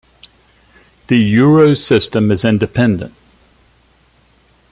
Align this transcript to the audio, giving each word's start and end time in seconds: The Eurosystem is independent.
The 1.09 1.17
Eurosystem 1.35 2.31
is 2.31 2.43
independent. 2.43 3.13